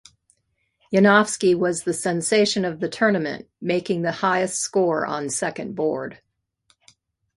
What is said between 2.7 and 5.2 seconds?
the tournament, making the highest score